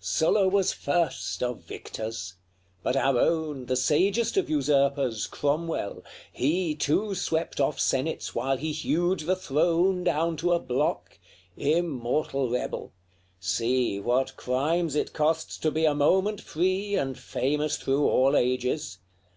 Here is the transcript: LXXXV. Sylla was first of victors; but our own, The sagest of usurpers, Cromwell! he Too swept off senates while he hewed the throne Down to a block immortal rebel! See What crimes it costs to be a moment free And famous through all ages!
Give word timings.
LXXXV. 0.00 0.06
Sylla 0.06 0.48
was 0.48 0.72
first 0.72 1.42
of 1.42 1.64
victors; 1.64 2.34
but 2.84 2.94
our 2.94 3.18
own, 3.18 3.66
The 3.66 3.74
sagest 3.74 4.36
of 4.36 4.48
usurpers, 4.48 5.26
Cromwell! 5.26 6.04
he 6.32 6.76
Too 6.76 7.16
swept 7.16 7.58
off 7.60 7.80
senates 7.80 8.32
while 8.32 8.58
he 8.58 8.70
hewed 8.70 9.18
the 9.18 9.34
throne 9.34 10.04
Down 10.04 10.36
to 10.36 10.52
a 10.52 10.60
block 10.60 11.18
immortal 11.56 12.48
rebel! 12.48 12.92
See 13.40 13.98
What 13.98 14.36
crimes 14.36 14.94
it 14.94 15.12
costs 15.12 15.58
to 15.58 15.72
be 15.72 15.84
a 15.84 15.96
moment 15.96 16.40
free 16.40 16.94
And 16.94 17.18
famous 17.18 17.76
through 17.76 18.06
all 18.08 18.36
ages! 18.36 18.98